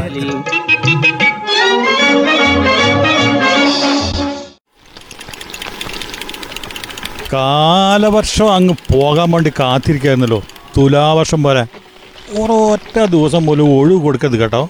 കാലവർഷം 7.32 8.54
അങ്ങ് 8.54 8.74
പോകാൻ 8.92 9.30
വേണ്ടി 9.30 9.52
കാത്തിരിക്കായിരുന്നല്ലോ. 9.60 10.42
തുലാവർഷം 10.76 11.42
പോലെ 11.42 11.66
ഒരൊറ്റ 12.36 12.96
ദിവസം 13.14 13.46
പോലും 13.46 13.78
ഒഴിവ് 13.78 14.00
കൊടുക്കരുത് 14.02 14.40
കേട്ടോ. 14.40 14.68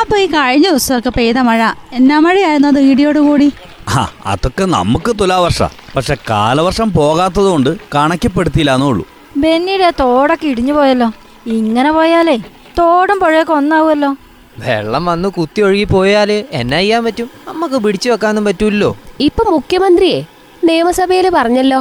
അപ്പൊ 0.00 0.16
ഈ 0.16 0.26
കഴിഞ്ഞ 0.26 0.66
ദിവസമൊക്കെ 0.68 1.10
പെയ്ത 1.10 1.38
മഴ. 1.38 1.62
എന്നാ 1.92 2.18
മഴയായിരുന്നു 2.18 2.68
അത് 2.68 2.80
ഇടിയോട് 2.80 3.18
കൂടി? 3.18 3.52
ആ 3.88 4.08
അതൊക്കെ 4.26 4.64
നമുക്ക് 4.64 5.12
തുലാവർഷ. 5.20 5.62
പക്ഷെ 5.96 6.14
കാലവർഷം 6.30 6.92
പോകാത്തതുകൊണ്ട് 6.92 7.70
കണക്കിപ്പെടുത്തിയില്ലാന്നേ 7.94 8.86
ഉള്ളൂ. 8.86 9.04
ബെന്നിയുടെ 9.36 9.90
തോടൊക്കെ 10.00 10.46
ഇടിഞ്ഞു 10.46 10.72
പോയല്ലോ. 10.72 11.08
ഇങ്ങനെ 11.46 11.92
പോയാലേ 11.92 12.36
തോടും 12.78 13.20
പുഴയൊക്കെ 13.20 13.52
ഒന്നാവുമല്ലോ. 13.52 14.16
വെള്ളം 14.58 15.04
വന്ന് 15.04 15.28
കുത്തി 15.28 15.60
ഒഴുകി 15.62 15.84
പോയാൽ 15.84 16.30
എന്നാ 16.60 16.78
ചെയ്യാൻ 16.78 17.04
പറ്റും? 17.04 17.28
നമുക്ക് 17.48 17.76
പിടിച്ചു 17.84 18.10
വെക്കാനും 18.10 18.44
പറ്റൂല്ലോ. 18.44 18.96
ഇപ്പൊ 19.20 19.50
മുഖ്യമന്ത്രിയെ 19.50 20.22
നിയമസഭയിൽ 20.64 21.28
പറഞ്ഞല്ലോ 21.28 21.80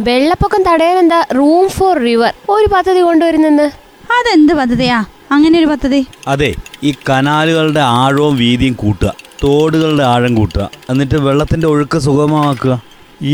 വെള്ളപ്പൊക്കം 0.00 0.62
തടയാൻ 0.62 0.98
എന്താ 0.98 1.26
റൂം 1.38 1.68
ഫോർ 1.68 1.98
റിവർ 1.98 2.32
ഒരു 2.50 2.66
പദ്ധതി 2.74 3.00
കൊണ്ടുവരുന്നെന്ന്. 3.00 3.89
അതെന്ത് 4.16 4.52
പദ്ധതിയാ? 4.60 4.98
അങ്ങനെ 5.34 5.58
ഒരു 5.58 5.66
പദ്ധതി? 5.66 6.00
അതെ 6.26 6.54
ഈ 6.84 6.94
കനാലുകളുടെ 7.08 7.80
ആഴവും 7.80 8.36
വീതിയും 8.36 8.74
കൂട്ടുക 8.82 9.10
തോടുകളുടെ 9.42 10.04
ആഴം 10.04 10.32
കൂട്ടുക 10.34 10.64
എന്നിട്ട് 10.90 11.18
വെള്ളത്തിന്റെ 11.26 11.66
ഒഴുക്ക് 11.66 11.98
സുഗമമാക്കുക. 11.98 12.74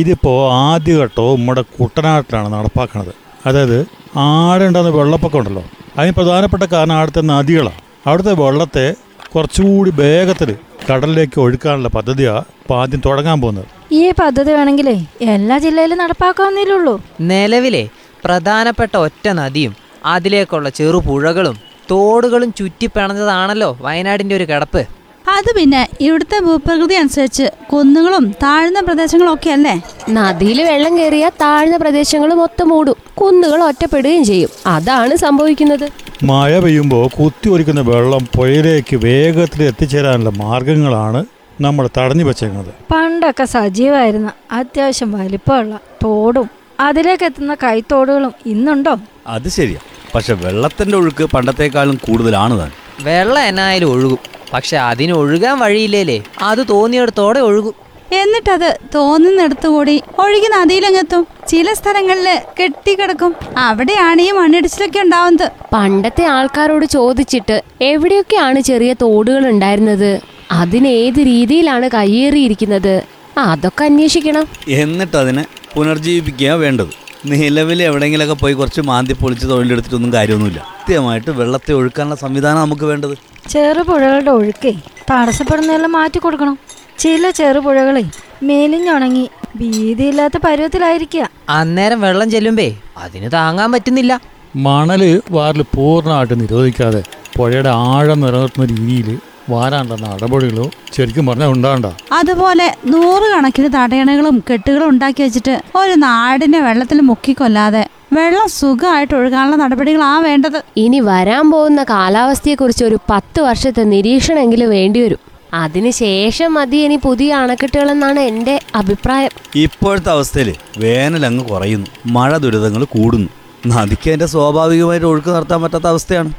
ഇതിപ്പോൾ 0.00 0.52
ആദ്യഘട്ടവും 0.52 1.40
നമ്മുടെ 1.40 1.62
കുട്ടനാട്ടിലാണ് 1.78 2.52
നടപ്പാക്കുന്നത് 2.52 3.12
അതായത് 3.46 3.78
ആടുണ്ടെന്ന് 4.16 4.90
വെള്ളപ്പൊക്കം 4.90 5.38
ഉണ്ടല്ലോ. 5.38 5.64
അതിന് 5.98 6.14
പ്രധാനപ്പെട്ട 6.14 6.64
കാരണം 6.72 6.96
അവിടുത്തെ 6.98 7.20
നദികളാണ് 7.32 7.80
അവിടുത്തെ 8.06 8.32
വെള്ളത്തെ 8.42 8.86
കുറച്ചുകൂടി 9.34 9.90
വേഗത്തിൽ 10.00 10.50
കടലിലേക്ക് 10.90 11.38
ഒഴുക്കാനുള്ള 11.40 11.88
പദ്ധതിയാണ് 11.88 12.44
ഇപ്പോൾ 12.62 12.76
ആദ്യം 12.82 13.00
തുടങ്ങാൻ 13.06 13.40
പോകുന്നത്. 13.40 13.68
ഈ 13.92 14.10
പദ്ധതി 14.10 14.52
വേണമെങ്കിലേ 14.52 14.96
എല്ലാ 15.34 15.58
ജില്ലയിലും 15.58 15.98
നടപ്പാക്കാവുന്നില്ലുള്ളൂ 15.98 16.94
നിലവിലെ 17.32 17.84
പ്രധാനപ്പെട്ട 18.24 18.96
ഒറ്റ 18.96 19.28
നദിയും 19.40 19.85
അതിലേക്കുള്ള 20.06 20.68
ചെറു 20.68 20.96
പുഴകളും 20.96 21.56
തോടുകളും 21.90 22.52
ചുറ്റിപ്പിണഞ്ഞതാണല്ലോ 22.52 23.78
വയനാടിന്റെ 23.80 24.36
ഒരു 24.36 24.44
കിടപ്പ്. 24.44 24.86
അത് 25.28 25.54
പിന്നെ 25.56 25.88
ഇവിടുത്തെ 26.00 26.40
ഭൂപ്രകൃതി 26.44 26.94
അനുസരിച്ച് 26.94 27.50
കുന്നുകളും 27.72 28.32
താഴ്ന്ന 28.42 28.80
പ്രദേശങ്ങളും 28.80 29.34
ഒക്കെ 29.34 29.50
അല്ലേ? 29.50 29.82
നദിയിൽ 30.10 30.62
വെള്ളം 30.62 30.98
കയറിയ 30.98 31.28
താഴ്ന്ന 31.28 31.76
പ്രദേശങ്ങൾ 31.76 32.34
മൊത്തം 32.34 32.68
മൂടും. 32.68 32.94
കുന്നുകൾ 33.16 33.64
ഒറ്റപ്പെടുകയും 33.64 34.24
ചെയ്യും. 34.24 34.50
അതാണ് 34.66 35.16
സംഭവിക്കുന്നത്. 35.16 35.88
മഴ 36.22 36.58
പെയ്യുമ്പോൾ 36.58 37.08
കുത്തി 37.08 37.48
ഒലിക്കുന്ന 37.48 37.80
വെള്ളം 37.80 38.28
പുഴയിലേക്ക് 38.36 38.96
വേഗത്തിൽ 38.96 39.62
എത്തിച്ചേരാനുള്ള 39.62 40.30
മാർഗങ്ങളാണ് 40.30 41.24
നമ്മൾ 41.60 41.88
തടഞ്ഞു 41.98 42.24
വെച്ചേക്കുന്നത്. 42.24 42.74
പണ്ടൊക്കെ 42.92 43.44
സജീവമായിരുന്ന. 43.44 44.32
അത്യാവശ്യം 44.52 45.12
വലിപ്പമുള്ള 45.12 45.78
തോടും 46.04 46.50
അതിലേക്ക് 46.80 47.24
എത്തുന്ന 47.24 47.54
കൈത്തോടുകളും 47.54 48.32
ഇന്നുണ്ടോ? 48.46 48.96
അത് 49.26 49.48
ശരിയാ. 49.48 49.78
പക്ഷെ 50.16 50.34
വെള്ളത്തിന്റെ 50.34 50.96
ഒഴുക്ക് 50.96 51.24
പണ്ടത്തെക്കാളും 51.24 52.00
കൂടുതലാണ് 52.08 52.58
താൻ. 52.58 52.70
വെള്ളം 53.00 53.42
എന്നായാലും 53.42 53.92
ഒഴുകും. 53.92 54.18
പക്ഷെ 54.52 54.76
അതിന് 54.76 55.12
ഒഴുകാൻ 55.12 55.58
വഴിയില്ലേ 55.58 56.22
അത് 56.42 56.68
തോന്നിയിടത്തോടെ 56.68 57.40
ഒഴുകും. 57.40 57.74
എന്നിട്ടത് 58.12 58.78
തോന്നുന്നിടത്തുകൂടി 58.94 60.02
ഒഴുകി 60.18 60.48
നദിയിലങ്ങെത്തും. 60.52 61.26
ചില 61.48 61.72
സ്ഥലങ്ങളിൽ 61.72 62.40
കെട്ടിക്കിടക്കും. 62.62 63.34
അവിടെയാണ് 63.58 64.22
ഈ 64.22 64.30
മണ്ണിടിച്ചിലൊക്കെ 64.30 65.00
ഉണ്ടാവുന്നത്. 65.00 65.50
പണ്ടത്തെ 65.72 66.24
ആൾക്കാരോട് 66.24 66.86
ചോദിച്ചിട്ട് 66.86 67.62
എവിടെയൊക്കെയാണ് 67.80 68.60
ചെറിയ 68.60 68.92
തോടുകൾ 68.92 69.48
ഉണ്ടായിരുന്നത്? 69.48 70.20
അതിനേത് 70.50 70.96
ഏത് 70.96 71.18
രീതിയിലാണ് 71.18 71.90
കയ്യേറിയിരിക്കുന്നത്? 71.94 73.02
അതൊക്കെ 73.38 73.84
അന്വേഷിക്കണം. 73.84 74.48
എന്നിട്ട് 74.68 75.16
അതിനെ 75.16 75.46
പുനർജീവിപ്പിക്കുക 75.74 76.50
വേണ്ടത്. 76.50 77.05
നിലവിൽ 77.24 77.82
എവിടെയെങ്കിലുമൊക്കെ 77.82 78.34
പോയി 78.34 78.54
കുറച്ച് 78.54 78.80
മാന്തി 78.80 79.12
പൊളിച്ച് 79.12 79.46
തൊഴിലെടുത്തിട്ടൊന്നും 79.46 80.12
കാര്യമൊന്നുമില്ല. 80.12 80.58
കൃത്യമായിട്ട് 80.58 81.30
വെള്ളത്തെ 81.30 81.72
ഒഴുക്കാനുള്ള 81.72 82.14
സംവിധാനം 82.14 82.60
നമുക്ക് 82.60 82.84
വേണ്ടത്. 82.84 83.18
ചെറുപുഴകളുടെ 83.50 84.30
ഒഴുക്കേ 84.30 84.74
തടസ്സപ്പെടുന്നതെല്ലാം 85.10 85.92
മാറ്റി 85.92 86.18
കൊടുക്കണം. 86.18 86.58
ചില 86.98 87.30
ചെറുപുഴകളെ 87.30 88.04
മേലിഞ്ഞുണങ്ങി 88.42 89.30
ഭീതിയില്ലാത്ത 89.56 90.38
പരുവത്തിലായിരിക്കുക. 90.46 91.30
അന്നേരം 91.48 92.00
വെള്ളം 92.00 92.30
ചെല്ലുമ്പേ 92.30 92.76
അതിന് 92.96 93.32
താങ്ങാൻ 93.32 93.72
പറ്റുന്നില്ല. 93.72 94.20
മണൽ 94.56 95.22
വാറിൽ 95.30 95.62
പൂർണമായിട്ട് 95.62 96.40
നിരോധിക്കാതെ 96.40 97.02
പുഴയുടെ 97.36 97.68
ആഴം 97.68 98.20
നിലനിർത്തുന്ന 98.20 98.76
രീതിയിൽ 98.76 99.18
വാരാനുള്ള 99.48 100.06
നടപടികളോ 100.06 100.70
ശരിക്കും 100.92 101.26
പറഞ്ഞാൽ 101.26 101.48
ഉണ്ടാകണ്ട. 101.48 101.86
അതുപോലെ 102.12 102.76
നൂറുകണക്കിന് 102.86 103.68
തടയണകളും 103.74 104.44
കെട്ടുകളും 104.50 104.88
ഉണ്ടാക്കി 104.88 105.22
വെച്ചിട്ട് 105.22 105.62
ഒരു 105.76 105.92
നാടിനെ 105.92 106.60
വെള്ളത്തിൽ 106.60 107.00
മുക്കിക്കൊല്ലാതെ 107.00 107.86
വെള്ളം 108.12 108.48
സുഖമായിട്ട് 108.48 109.14
ഒഴുകാനുള്ള 109.14 109.56
നടപടികളാ 109.56 110.18
വേണ്ടത്. 110.18 110.62
ഇനി 110.76 111.00
വരാൻ 111.00 111.50
പോകുന്ന 111.50 111.82
കാലാവസ്ഥയെക്കുറിച്ച് 111.82 112.84
ഒരു 112.84 112.98
പത്ത് 113.10 113.40
വർഷത്തെ 113.40 113.82
നിരീക്ഷണമെങ്കിലും 113.82 114.70
വേണ്ടിവരും. 114.70 115.18
അതിനുശേഷം 115.54 116.54
മതി 116.54 116.76
ഇനി 116.76 116.96
പുതിയ 116.96 117.34
അണക്കെട്ടുകളെന്നാണ് 117.34 118.20
എന്റെ 118.20 118.60
അഭിപ്രായം. 118.74 119.30
ഇപ്പോഴത്തെ 119.54 120.10
അവസ്ഥയിൽ 120.10 120.54
വേനൽ 120.78 121.26
അങ്ങ് 121.26 121.44
കുറയുന്നു. 121.44 121.86
മഴ 122.06 122.36
ദുരിതങ്ങൾ 122.36 122.84
കൂടുന്നു. 122.84 123.28
നദിക്ക് 123.66 124.08
അതിന്റെ 124.08 124.26
സ്വാഭാവികമായിട്ട് 124.26 125.06
ഒഴുക്ക് 125.06 125.28
നടത്താൻ 125.28 125.62
പറ്റാത്ത 125.62 125.86
അവസ്ഥയാണ്. 125.86 126.32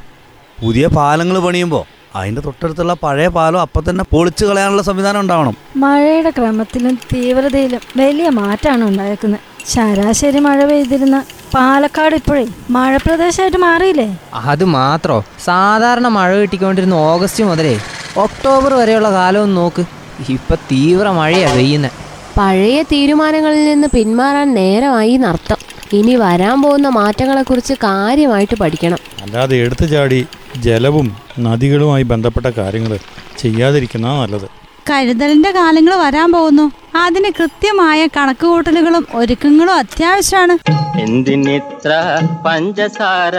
പുതിയ 0.62 0.88
പാലങ്ങൾ 0.88 1.40
പണിയുമ്പോൾ 1.40 1.97
അതിന്റെ 2.16 2.42
തൊട്ടടുത്തുള്ള 2.42 2.94
പഴയ 2.94 3.28
പാലം 3.28 3.62
അപ്പം 3.62 3.90
തന്നെ 3.90 4.04
പൊളിച്ചു 4.04 4.46
കളയാനുള്ള 4.46 4.82
സംവിധാനം 4.82 5.20
ഉണ്ടാവണം. 5.20 5.56
മഴയുടെ 5.76 6.30
ക്രമത്തിലും 6.30 6.96
തീവ്രതയിലും 6.96 7.80
വലിയ 7.98 8.30
മാറ്റമാണ് 8.30 8.84
ഉണ്ടായേക്കുന്നത്. 8.84 9.40
ശരാശരി 9.66 10.40
മഴ 10.40 10.66
പെയ്തിരുന്ന 10.66 11.24
പാലക്കാട് 11.56 12.16
ഇപ്പോഴേ 12.16 12.48
മഴ 12.70 12.98
പ്രദേശമായിട്ട് 12.98 13.58
മാറിയില്ലേ? 13.58 14.18
അത് 14.34 14.66
മാത്രോ? 14.66 15.24
സാധാരണ 15.46 16.08
മഴ 16.08 16.36
കിട്ടിക്കൊണ്ടിരുന്ന 16.36 16.94
ഓഗസ്റ്റ് 16.94 17.44
മുതലേ 17.44 17.80
ഒക്ടോബർ 18.18 18.74
വരെയുള്ള 18.74 19.12
കാലവും 19.12 19.56
നോക്ക്. 19.56 19.86
ഇപ്പൊ 20.30 20.56
തീവ്ര 20.56 21.10
മഴയാ 21.10 21.54
പെയ്യുന്നത് 21.54 21.92
പഴയ 22.40 22.84
തീരുമാനങ്ങളിൽ 22.84 23.66
നിന്ന് 23.66 23.88
പിന്മാറാൻ 23.88 24.54
നേരമായി 24.54 25.18
നർത്തം 25.18 25.58
ഇനി 25.94 26.16
വരാൻ 26.16 26.62
പോകുന്ന 26.62 26.90
മാറ്റങ്ങളെക്കുറിച്ച് 26.90 27.74
കാര്യമായിട്ട് 27.74 28.56
പഠിക്കണം. 28.56 28.98
അല്ലാതെ 29.24 29.56
എടുത്തു 29.56 29.86
ചാടി 29.86 30.28
ജലവും 30.62 31.18
നദികളുമായി 31.40 32.04
ബന്ധപ്പെട്ട 32.04 32.46
കാര്യങ്ങൾ 32.46 33.00
ചെയ്യാതിരിക്കുന്ന 33.38 34.08
നല്ലത്. 34.08 34.50
കരുതലിന്റെ 34.90 35.52
കാലങ്ങൾ 35.52 35.96
വരാൻ 35.96 36.32
പോകുന്നു. 36.32 36.72
അതിന് 36.96 37.32
കൃത്യമായ 37.40 38.08
കണക്കുകൂട്ടലുകളും 38.08 39.08
ഒരുക്കങ്ങളും 39.16 39.74
അത്യാവശ്യമാണ്. 39.74 40.58
എന്തിനിത്ര 41.00 42.22
പഞ്ചസാര 42.46 43.34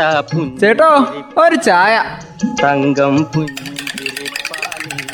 ചേട്ടോ 0.60 1.06
ഒരു 1.38 1.54
ചായ. 1.54 2.04
തങ്കം 2.62 3.24
പുഞ്ചിരിപ്പാലിൽ 3.24 5.06